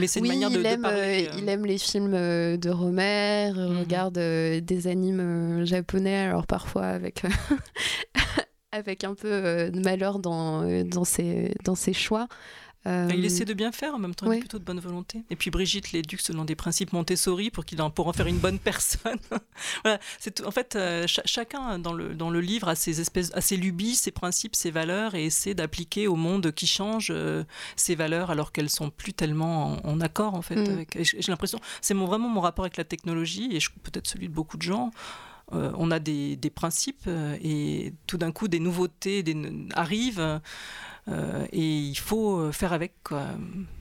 [0.00, 1.28] mais c'est une oui, manière de, il, de aime, parler.
[1.28, 3.78] euh, euh, il aime les films euh, de Romer, il Mhm.
[3.80, 7.22] regarde euh, des animes japonais, alors parfois avec,
[8.72, 12.28] avec un peu de malheur dans, dans, ses, dans ses choix.
[12.86, 15.22] Euh, Il essaie de bien faire, en même temps, il est plutôt de bonne volonté.
[15.30, 18.38] Et puis Brigitte l'éduque selon des principes Montessori pour, qu'il en, pour en faire une
[18.38, 19.18] bonne personne.
[19.84, 23.00] voilà, c'est tout- en fait, euh, cha- chacun dans le, dans le livre a ses,
[23.00, 27.08] espèces, a ses lubies, ses principes, ses valeurs et essaie d'appliquer au monde qui change
[27.10, 27.44] euh,
[27.74, 30.56] ses valeurs alors qu'elles sont plus tellement en, en accord, en fait.
[30.56, 30.84] Mm.
[31.02, 34.56] J'ai l'impression, c'est mon, vraiment mon rapport avec la technologie et peut-être celui de beaucoup
[34.56, 34.90] de gens.
[35.52, 39.36] Euh, on a des, des principes euh, et tout d'un coup des nouveautés des,
[39.74, 40.40] arrivent.
[41.08, 42.94] Euh, et il faut faire avec.
[43.04, 43.22] Quoi.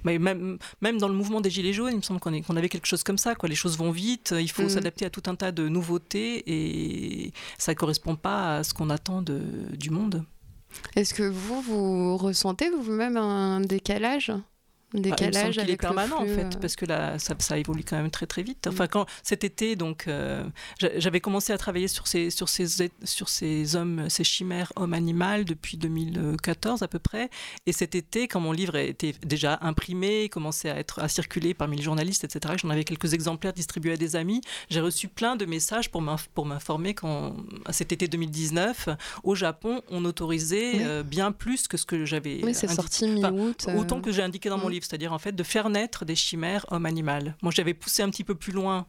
[0.03, 2.85] Mais même, même dans le mouvement des Gilets jaunes, il me semble qu'on avait quelque
[2.85, 3.33] chose comme ça.
[3.33, 3.49] Quoi.
[3.49, 4.69] Les choses vont vite, il faut Mhm.
[4.69, 8.91] s'adapter à tout un tas de nouveautés et ça ne correspond pas à ce qu'on
[8.91, 9.41] attend de,
[9.75, 10.23] du monde.
[10.95, 14.31] Est-ce que vous, vous ressentez vous-même un décalage?
[14.95, 17.35] Bah, il décalage qu'il est avec le permanent en fait, euh, parce que là, ça,
[17.39, 18.65] ça évolue quand même très très vite.
[18.67, 18.69] Mm.
[18.69, 20.43] Enfin, quand cet été, donc, euh,
[20.79, 25.45] j'a- j'avais commencé à travailler sur ces sur ces sur ces hommes, ces chimères homme-animal
[25.45, 27.29] depuis 2014 à peu près.
[27.65, 31.77] Et cet été, quand mon livre était déjà imprimé, commençait à être à circuler parmi
[31.77, 32.55] les journalistes, etc.
[32.61, 34.41] J'en avais quelques exemplaires distribués à des amis.
[34.69, 38.89] J'ai reçu plein de messages pour m'inf- pour m'informer qu'en à cet été 2019,
[39.23, 40.79] au Japon, on autorisait Oui.
[40.83, 42.39] euh, bien plus que ce que j'avais.
[42.43, 43.65] Oui, c'est sorti mi-août.
[43.77, 44.71] Autant que j'ai indiqué dans mon Mm.
[44.71, 47.35] livre, c'est-à-dire en fait de faire naître des chimères homme-animal.
[47.41, 48.87] Moi, j'avais poussé un petit peu plus loin,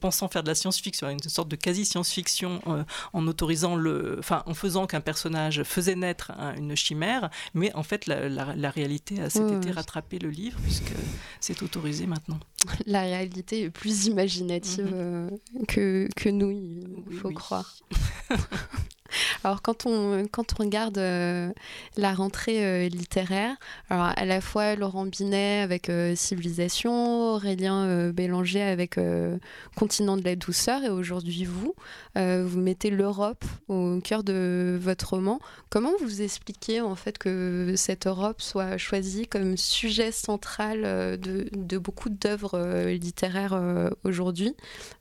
[0.00, 4.54] pensant faire de la science-fiction, une sorte de quasi-science-fiction, euh, en autorisant le, enfin, en
[4.54, 9.20] faisant qu'un personnage faisait naître un- une chimère, mais en fait, la, la- la réalité
[9.20, 9.74] a cet été ouais.
[9.74, 10.92] rattrapé le livre puisque
[11.40, 12.38] c'est autorisé maintenant.
[12.86, 14.92] La réalité est plus imaginative Mhm.
[14.94, 15.30] euh,
[15.68, 17.34] que, que nous, il Oui, faut oui.
[17.34, 17.74] croire.
[19.44, 21.52] Alors quand on, quand on regarde euh,
[21.98, 23.56] la rentrée euh, littéraire,
[23.90, 28.96] alors à la fois Laurent Binet avec euh, Civilisation, Aurélien euh, Bélanger avec
[29.32, 29.38] euh,
[29.76, 31.74] Continent de la douceur et aujourd'hui vous,
[32.16, 35.40] euh, vous mettez l'Europe au cœur de votre roman.
[35.70, 41.78] Comment vous expliquez en fait que cette Europe soit choisie comme sujet central euh, de,
[41.78, 44.54] beaucoup d'œuvres littéraires aujourd'hui?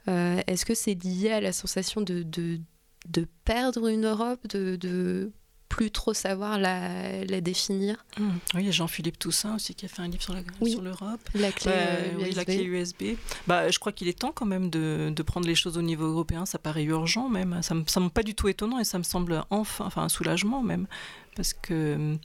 [0.07, 5.31] Est-ce que c'est lié à la sensation de, de, perdre une Europe, de
[5.71, 9.85] plus trop savoir la, la définir Hum, Oui, il y a Jean-Philippe Toussaint aussi qui
[9.85, 10.77] a fait un livre sur Oui.
[10.83, 11.21] l'Europe.
[11.33, 12.45] La clé, Ouais, euh, oui, la USB.
[12.45, 13.03] clé USB.
[13.47, 16.05] Bah, je crois qu'il est temps quand même de, de prendre les choses au niveau
[16.05, 16.45] européen.
[16.45, 17.61] Ça paraît urgent même.
[17.61, 20.61] Ça me semble pas du tout étonnant et ça me semble enfin, enfin un soulagement
[20.61, 20.87] même.
[21.37, 22.17] Parce que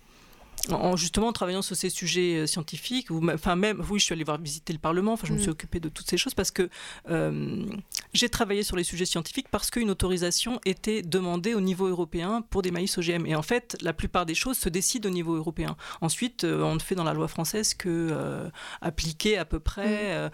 [0.71, 4.13] en justement en travaillant sur ces sujets euh, scientifiques, ou, enfin même, oui, je suis
[4.13, 5.53] allée voir visiter le Parlement, enfin je me suis mm.
[5.53, 6.69] occupée de toutes ces choses parce que
[7.11, 7.65] euh,
[8.13, 12.63] j'ai travaillé sur les sujets scientifiques parce qu'une autorisation était demandée au niveau européen pour
[12.63, 13.27] des maïs OGM.
[13.27, 15.77] Et en fait, la plupart des choses se décident au niveau européen.
[16.01, 19.87] Ensuite, euh, on ne fait dans la loi française que appliquer à peu près.
[19.87, 20.17] Mm.
[20.17, 20.29] Euh,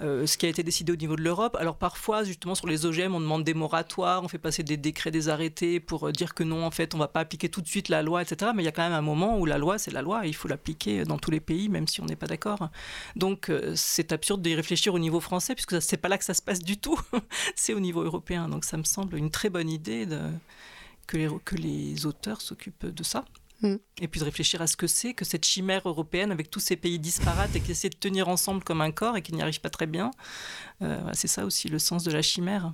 [0.00, 1.56] ce qui a été décidé au niveau de l'Europe.
[1.58, 5.10] Alors parfois, justement, sur les OGM, on demande des moratoires, on fait passer des décrets,
[5.10, 7.60] des arrêtés pour euh, dire que non, en fait, on ne va pas appliquer tout
[7.60, 8.50] de suite la loi, etc.
[8.54, 10.28] Mais il y a quand même un moment où la loi, c'est la loi, et
[10.28, 12.70] il faut l'appliquer dans tous les pays, même si on n'est pas d'accord.
[13.16, 16.34] Donc euh, c'est absurde d'y réfléchir au niveau français, puisque c'est pas là que ça
[16.34, 16.98] se passe du tout,
[17.54, 18.48] c'est au niveau européen.
[18.48, 20.06] Donc ça me semble une très bonne idée
[21.06, 23.24] que les auteurs s'occupent de ça.
[23.62, 23.76] Mm.
[24.00, 26.76] Et puis de réfléchir à ce que c'est que cette chimère européenne avec tous ces
[26.76, 29.60] pays disparates et qui essaient de tenir ensemble comme un corps et qui n'y arrivent
[29.60, 30.10] pas très bien.
[30.82, 32.72] Euh, c'est ça aussi le sens de la chimère.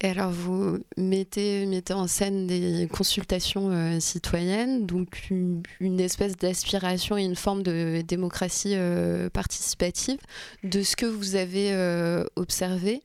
[0.00, 7.16] Et alors vous mettez, mettez en scène des consultations euh, citoyennes, donc une, espèce d'aspiration
[7.16, 10.18] et une forme de démocratie euh, participative.
[10.62, 11.72] De ce que vous avez
[12.36, 13.02] observé,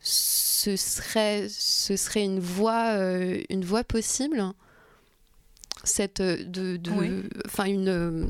[0.00, 2.94] ce serait, ce serait une voie,
[3.50, 4.54] une voie possible?
[5.88, 6.78] Cette euh, de,
[7.46, 8.26] enfin une euh,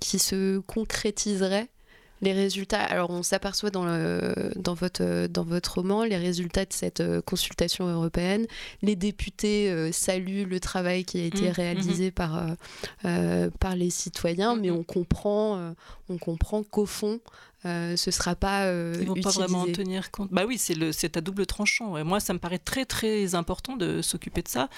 [0.00, 1.68] qui se concrétiserait
[2.22, 2.80] les résultats.
[2.80, 7.20] Alors on s'aperçoit dans, le, dans, votre, dans votre roman les résultats de cette euh,
[7.20, 8.46] consultation européenne.
[8.82, 12.12] Les députés saluent le travail qui a été mmh, réalisé mmh.
[12.12, 12.46] par,
[13.60, 14.76] par les citoyens, mais mmh.
[14.76, 15.74] on comprend,
[16.08, 17.20] on comprend qu'au fond,
[17.64, 18.72] ce ne sera pas.
[18.98, 20.30] Ils vont pas vraiment en tenir compte.
[20.32, 22.02] Bah oui, c'est à double tranchant.
[22.04, 24.70] Moi, ça me paraît très très important de s'occuper de ça.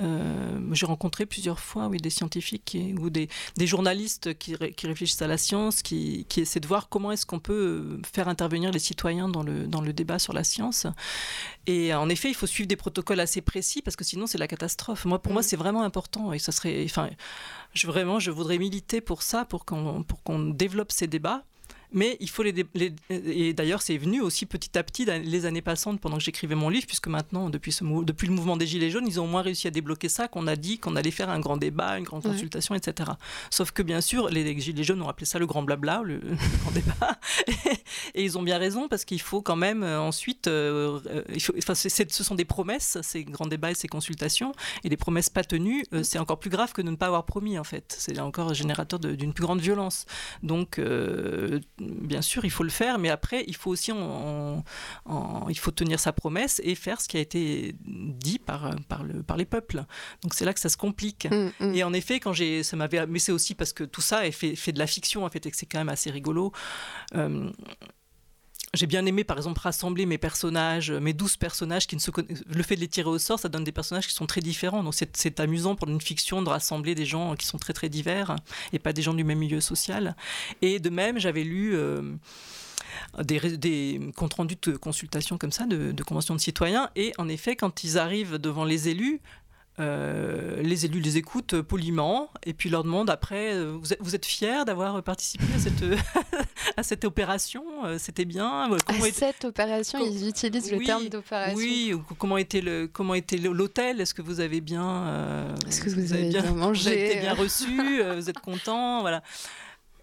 [0.00, 5.22] Euh, j'ai rencontré plusieurs fois oui, des scientifiques ou des, des journalistes qui, qui, réfléchissent
[5.22, 8.78] à la science, qui, qui essaient de voir comment est-ce qu'on peut faire intervenir les
[8.78, 10.86] citoyens dans le, dans le débat sur la science.
[11.66, 14.48] Et en effet, il faut suivre des protocoles assez précis parce que sinon c'est la
[14.48, 15.04] catastrophe.
[15.04, 15.44] Moi, pour moi, mm.
[15.44, 17.10] c'est vraiment important et ça serait, enfin,
[17.74, 21.44] je, vraiment, je voudrais militer pour ça, pour qu'on, pour qu'on développe ces débats
[21.92, 22.64] mais il faut les,
[23.10, 26.68] et d'ailleurs c'est venu aussi petit à petit les années passantes pendant que j'écrivais mon
[26.68, 29.42] livre puisque maintenant depuis ce depuis le mouvement des gilets jaunes ils ont au moins
[29.42, 32.22] réussi à débloquer ça qu'on a dit qu'on allait faire un grand débat une grande
[32.22, 33.10] consultation etc
[33.50, 36.20] sauf que bien sûr les gilets jaunes ont appelé ça le grand blabla le,
[36.60, 37.18] grand débat.
[38.14, 41.42] Et, ils ont bien raison parce qu'il faut quand même euh, ensuite euh, euh, il
[41.42, 44.52] faut, enfin, ce sont des promesses ces grands débats et ces consultations.
[44.84, 47.58] Et des promesses pas tenues c'est encore plus grave que de ne pas avoir promis
[47.58, 47.94] en fait.
[47.98, 50.06] C'est encore générateur d'une plus grande violence.
[50.42, 50.80] Donc
[51.80, 56.12] bien sûr, il faut le faire, mais après, il faut aussi il faut tenir sa
[56.12, 59.84] promesse et faire ce qui a été dit par, par, le, par les peuples.
[60.22, 61.26] Donc c'est là que ça se complique.
[61.30, 61.74] Mm, mm.
[61.74, 64.32] Et en effet, quand j'ai, ça m'avait, mais c'est aussi parce que tout ça est
[64.32, 66.52] fait, fait de la fiction en fait et que c'est quand même assez rigolo.
[67.14, 67.50] Euh,
[68.74, 72.10] j'ai bien aimé, par exemple, rassembler mes personnages, mes douze personnages qui ne se
[72.46, 74.82] Le fait de les tirer au sort, ça donne des personnages qui sont très différents.
[74.82, 78.36] Donc c'est amusant pour une fiction de rassembler des gens qui sont très très divers
[78.72, 80.16] et pas des gens du même milieu social.
[80.62, 81.74] Et de même, j'avais lu.
[81.74, 82.02] Euh,
[83.22, 86.90] des, des, comptes rendus de consultation comme ça, de, de conventions de citoyens.
[86.96, 89.20] Et en effet, quand ils arrivent devant les élus,
[89.80, 94.16] euh, les élus les écoutent poliment et puis leur demandent après euh, vous êtes, vous
[94.16, 95.84] êtes fiers d'avoir participé à cette,
[96.76, 101.56] à cette opération euh, C'était bien comment À cette opération, ils utilisent le terme d'opération.
[101.56, 106.12] Oui, comment était le comment était l'hôtel Est-ce que vous avez bien Est-ce que vous,
[106.12, 109.22] avez, bien, mangé Vous avez été bien reçu Vous êtes content Voilà.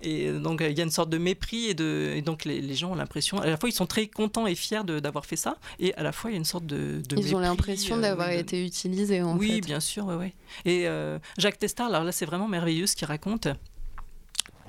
[0.01, 2.95] Et donc il y a une sorte de mépris et, de, donc les, gens ont
[2.95, 6.03] l'impression, à la fois ils sont très contents et fiers d'avoir fait ça, et à
[6.03, 8.65] la fois il y a une sorte de, de ils ont l'impression euh, d'avoir été
[8.65, 10.33] utilisés en oui, bien sûr, ouais, ouais.
[10.65, 13.47] Et euh, Jacques Testard, alors là c'est vraiment merveilleux ce qu'il raconte.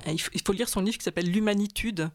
[0.07, 2.11] Il faut, il faut, lire son livre qui s'appelle L'humanitude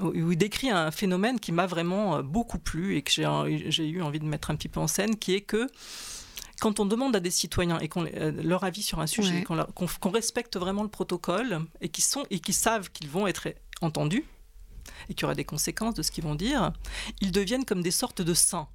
[0.00, 4.02] où il décrit un phénomène qui m'a vraiment euh, beaucoup plu et que j'ai eu
[4.02, 5.68] envie de mettre un petit peu en scène, qui est que
[6.64, 10.10] quand on demande à des citoyens et qu'on euh, leur avis sur un sujet, qu'on
[10.10, 13.48] respecte vraiment le protocole et qui sont et qui savent qu'ils vont être
[13.82, 14.24] entendus
[15.10, 16.72] et qu'il y aura des conséquences de ce qu'ils vont dire,
[17.20, 18.68] ils deviennent comme des sortes de saints.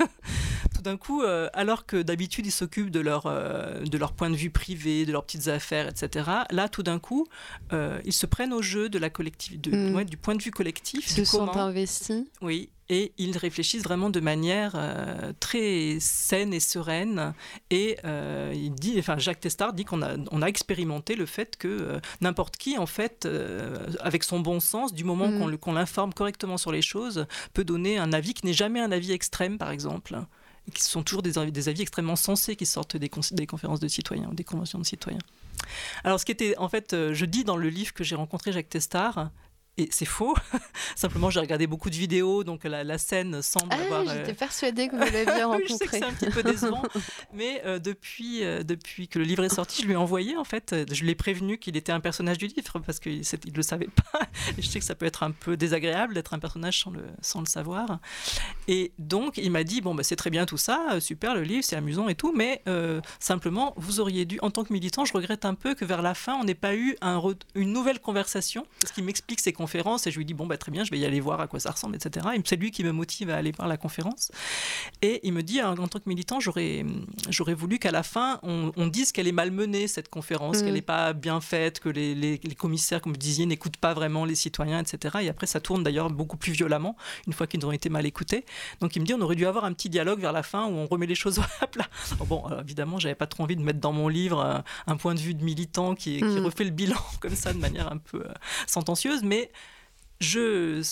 [0.86, 4.36] d'un coup, euh, alors que d'habitude ils s'occupent de leur, euh, de leur point de
[4.36, 7.26] vue privé, de leurs petites affaires, etc., là tout d'un coup,
[7.72, 10.04] ils se prennent au jeu de la collectivité, mm.
[10.04, 11.10] du point de vue collectif.
[11.10, 12.24] Ils se sont investis.
[12.40, 17.34] Oui, et ils réfléchissent vraiment de manière euh, très saine et sereine.
[17.70, 21.56] Et euh, il dit, enfin Jacques Testard dit qu'on a, on a expérimenté le fait
[21.56, 23.28] que euh, n'importe qui, en fait,
[24.00, 25.58] avec son bon sens, du moment mm.
[25.58, 29.12] qu'on, l'informe correctement sur les choses, peut donner un avis qui n'est jamais un avis
[29.12, 30.18] extrême, par exemple.
[30.74, 34.44] Qui sont toujours des, avis extrêmement sensés qui sortent des, des conférences de citoyens, des
[34.44, 35.20] conventions de citoyens.
[36.04, 38.68] Alors, ce qui était, en fait, je dis dans le livre que j'ai rencontré Jacques
[38.68, 39.30] Testard,
[39.78, 40.34] Et c'est faux.
[40.96, 44.14] Simplement, j'ai regardé beaucoup de vidéos, donc la, scène semble ah, avoir.
[44.14, 45.66] J'étais persuadée que vous l'aviez rencontré.
[45.68, 46.82] je sais que c'est un petit peu décevant,
[47.34, 50.74] mais depuis, depuis que le livre est sorti, je lui ai envoyé en fait.
[50.90, 54.20] Je l'ai prévenu qu'il était un personnage du livre parce qu'il ne le savait pas.
[54.56, 57.02] Et je sais que ça peut être un peu désagréable d'être un personnage sans le,
[57.20, 57.98] sans le savoir.
[58.68, 61.64] Et donc, il m'a dit bon, bah, c'est très bien tout ça, super le livre,
[61.64, 62.62] c'est amusant et tout, mais
[63.18, 66.14] simplement, vous auriez dû, en tant que militant, je regrette un peu que vers la
[66.14, 67.16] fin, on n'ait pas eu un
[67.54, 69.52] une nouvelle conversation, parce qu'il m'explique ses
[70.06, 71.60] et je lui dis bon bah très bien, je vais y aller voir à quoi
[71.60, 72.26] ça ressemble, etc.
[72.34, 74.30] Et c'est lui qui me motive à aller voir la conférence.
[75.02, 76.84] Et il me dit en tant que militant, j'aurais
[77.28, 80.82] j'aurais voulu qu'à la fin on, dise qu'elle est malmenée cette conférence, qu'elle n'est mm.
[80.82, 84.80] pas bien faite, que les, les, commissaires, comme vous disiez, n'écoutent pas vraiment les citoyens,
[84.80, 85.18] etc.
[85.22, 88.44] Et après ça tourne d'ailleurs beaucoup plus violemment une fois qu'ils ont été mal écoutés.
[88.80, 90.70] Donc il me dit on aurait dû avoir un petit dialogue vers la fin où
[90.70, 91.88] on remet les choses à plat.
[92.26, 95.34] Bon, évidemment, j'avais pas trop envie de mettre dans mon livre un, point de vue
[95.34, 96.44] de militant qui, qui mm.
[96.44, 98.32] refait le bilan comme ça de manière un peu euh,
[98.66, 99.50] sentencieuse, mais
[100.20, 100.82] je,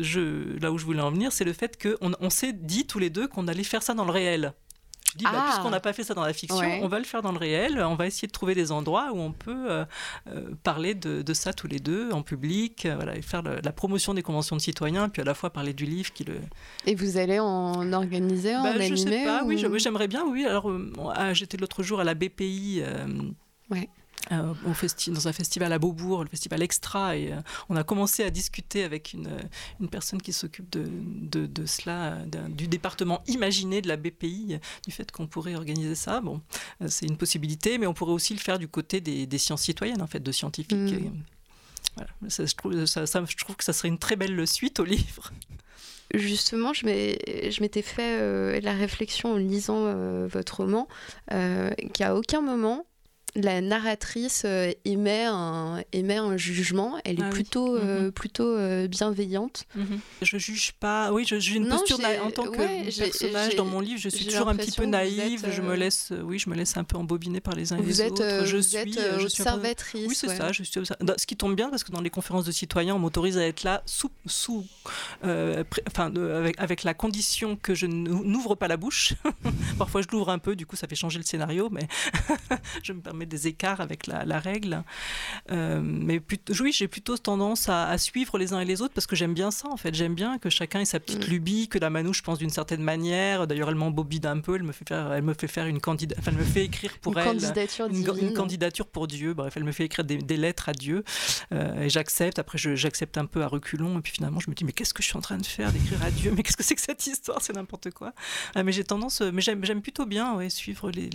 [0.00, 2.98] je, là où je voulais en venir, c'est le fait qu'on on, s'est dit tous
[2.98, 4.54] les deux qu'on allait faire ça dans le réel.
[5.12, 5.44] Je dis, bah, ah.
[5.50, 7.80] puisqu'on n'a pas fait ça dans la fiction, on va le faire dans le réel.
[7.82, 9.84] On va essayer de trouver des endroits où on peut euh,
[10.28, 14.22] euh, parler de, ça tous les deux en public, voilà, et faire la promotion des
[14.22, 16.40] conventions de citoyens, puis à la fois parler du livre qui le.
[16.86, 20.46] Et vous allez en organiser, en bah, animer Je sais pas, oui, j'aimerais bien, oui.
[20.46, 20.72] Alors,
[21.14, 22.82] ah, j'étais l'autre jour à la BPI.
[23.70, 23.88] ouais.
[24.30, 24.54] Euh,
[25.08, 28.84] dans un festival à Beaubourg, le festival Extra, et euh, on a commencé à discuter
[28.84, 29.28] avec une,
[29.80, 30.86] une personne qui s'occupe de,
[31.46, 36.20] de, cela, du département imaginé de la BPI, du fait qu'on pourrait organiser ça.
[36.20, 36.40] Bon,
[36.80, 39.62] euh, c'est une possibilité, mais on pourrait aussi le faire du côté des, des sciences
[39.62, 40.72] citoyennes, en fait, de scientifiques.
[40.72, 41.22] Mm.
[41.96, 42.10] voilà.
[42.28, 45.32] ça, je, trouve, ça, je trouve que ça serait une très belle suite au livre.
[46.14, 50.86] Justement, je m'étais fait la réflexion en lisant votre roman
[51.28, 52.84] qu'à aucun moment
[53.34, 56.98] la narratrice euh, émet, un, émet un jugement.
[57.04, 58.12] Elle est ah plutôt, euh, mhm.
[58.12, 59.64] plutôt euh, bienveillante.
[59.74, 60.00] Mhm.
[60.20, 61.12] Je juge pas.
[61.12, 63.98] Oui, j'ai une posture en tant que personnage dans mon livre.
[64.00, 65.46] Je suis toujours un petit peu naïve.
[65.50, 68.00] je me laisse, oui, je me laisse un peu embobiner par les uns et les
[68.02, 68.44] autres.
[68.44, 68.88] Je vous suis, êtes
[69.20, 70.06] je suis observatrice.
[70.08, 70.52] Oui, c'est ça.
[70.52, 70.80] Je suis
[71.16, 73.62] Ce qui tombe bien parce que dans les conférences de citoyens, on m'autorise à être
[73.62, 74.66] là sous, sous,
[75.22, 79.14] enfin, avec, avec la condition que je n'ouvre pas la bouche.
[79.78, 80.54] Parfois, je l'ouvre un peu.
[80.54, 81.88] Du coup, ça fait changer le scénario, mais
[82.82, 84.82] je me permets des écarts avec la, règle.
[85.50, 86.20] Euh, mais
[86.60, 89.50] oui, j'ai plutôt tendance à, suivre les uns et les autres parce que j'aime bien
[89.50, 89.94] ça en fait.
[89.94, 91.30] J'aime bien que chacun ait sa petite mm.
[91.30, 93.46] lubie, que la manouche pense d'une certaine manière.
[93.46, 94.56] D'ailleurs, elle m'embobide un peu.
[94.56, 97.18] Elle me fait faire, elle me fait faire une enfin, elle me fait écrire pour
[97.18, 99.34] elle candidature une, candidature pour Dieu.
[99.34, 101.04] Bref, elle me fait écrire des, lettres à Dieu
[101.52, 102.38] euh, et j'accepte.
[102.38, 105.02] Après, j'accepte un peu à reculons et puis finalement, je me dis mais qu'est-ce que
[105.02, 106.32] je suis en train de faire d'écrire à Dieu?
[106.34, 107.40] Mais qu'est-ce que c'est que cette histoire?
[107.42, 108.12] C'est n'importe quoi.
[108.54, 111.10] Ah, mais j'ai tendance, mais j'aime plutôt bien ouais, suivre les.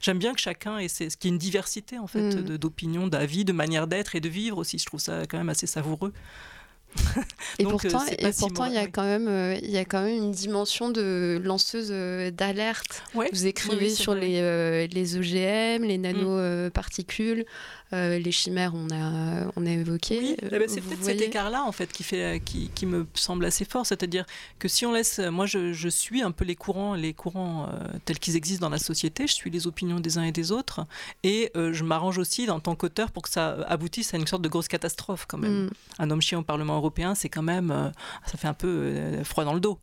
[0.00, 2.58] J'aime bien que chacun ait ce qui une diversité en fait mm.
[2.58, 4.78] d'opinions, d'avis, de manière d'être et de vivre aussi.
[4.78, 6.12] Je trouve ça quand même assez savoureux.
[7.58, 10.02] et euh, pourtant, et pourtant il y a quand même, euh, il y a quand
[10.02, 13.02] même une dimension de lanceuse euh, d'alerte.
[13.14, 16.02] Vous écrivez sur les, les OGM, les mm.
[16.02, 17.44] nanoparticules.
[17.94, 20.36] Euh, les chimères, on a, on a évoqué.
[20.42, 23.64] Eh ben, c'est peut-être cet écart-là, en fait, qui, fait, qui, qui, me semble assez
[23.64, 23.86] fort.
[23.86, 24.26] C'est-à-dire
[24.58, 25.18] que si on laisse.
[25.18, 28.70] Moi, je, je, suis un peu les courants, les courants euh, tels qu'ils existent dans
[28.70, 29.26] la société.
[29.26, 30.86] Je suis les opinions des uns et des autres.
[31.22, 34.42] Et euh, je m'arrange aussi, en tant qu'auteur, pour que ça aboutisse à une sorte
[34.42, 35.64] de grosse catastrophe, quand même.
[35.64, 35.70] Mm.
[35.98, 37.92] Un homme chien au Parlement européen, c'est quand même.
[38.26, 39.78] ça fait un peu froid dans le dos.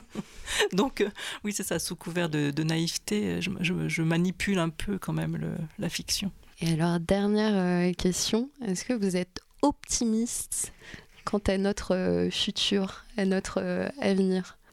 [0.72, 1.06] Donc,
[1.44, 5.50] oui, c'est ça, sous couvert de, naïveté, je, je, manipule un peu quand même le,
[5.78, 6.32] la fiction.
[6.60, 10.72] Et alors, dernière euh, question, est-ce que vous êtes optimiste
[11.24, 13.88] quant à notre euh, futur, à notre euh,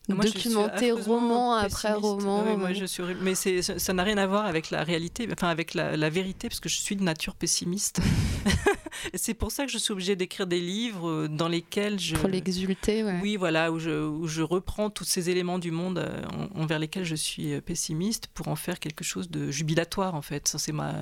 [0.10, 2.58] avenir documenté roman après roman.
[2.58, 3.04] moi, je suis...
[3.22, 6.60] Mais ça n'a rien à voir avec la réalité, enfin avec la, la, vérité, parce
[6.60, 8.02] que je suis de nature pessimiste.
[9.14, 12.16] c'est pour ça que je suis obligée d'écrire des livres euh, dans lesquels je...
[12.16, 13.20] Pour l'exulter, ouais.
[13.22, 16.22] Oui, voilà, où je, où je, reprends tous ces éléments du monde euh,
[16.56, 20.48] envers lesquels je suis euh, pessimiste pour en faire quelque chose de jubilatoire, en fait.
[20.48, 20.94] Ça, c'est ma,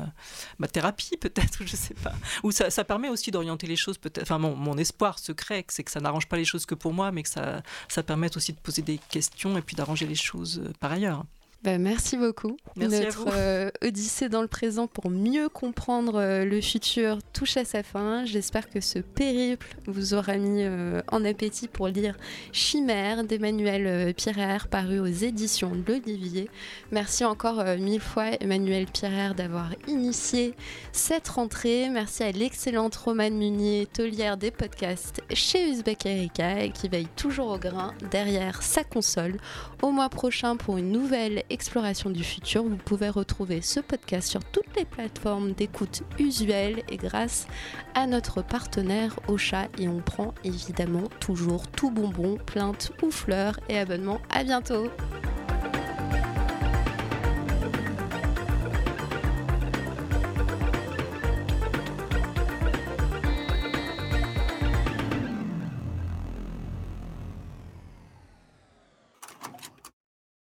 [0.60, 2.14] ma thérapie, peut-être, je sais pas.
[2.44, 4.24] Ou ça, ça permet aussi d'orienter les choses, peut-être.
[4.24, 7.12] Enfin, mon, mon espoir secret, c'est que ça n'arrange pas les choses que pour moi,
[7.12, 10.64] mais que ça, ça permette aussi de poser des questions et puis d'arranger les choses
[10.80, 11.26] par ailleurs.
[11.64, 12.58] Bah, merci beaucoup.
[12.76, 17.84] Notre euh, Odyssée dans le présent pour mieux comprendre euh, le futur touche à sa
[17.84, 18.26] fin.
[18.26, 22.18] J'espère que ce périple vous aura mis euh, en appétit pour lire
[22.52, 26.50] Chimère d'Emmanuel Pirer, paru aux éditions l'Olivier.
[26.92, 30.56] Merci encore mille fois, Emmanuel Pirer, d'avoir initié
[30.92, 31.88] cette rentrée.
[31.90, 37.52] Merci à l'excellente Romane Munier, taulière des podcasts chez Uzbek Erika, et qui veille toujours
[37.52, 39.38] au grain derrière sa console.
[39.82, 42.64] Au mois prochain pour une nouvelle Exploration du futur.
[42.64, 47.46] Vous pouvez retrouver ce podcast sur toutes les plateformes d'écoute usuelles et grâce
[47.94, 49.68] à notre partenaire Ocha.
[49.78, 54.20] Et on prend évidemment toujours tout bonbon, plainte ou fleurs et abonnement.
[54.32, 54.88] À bientôt!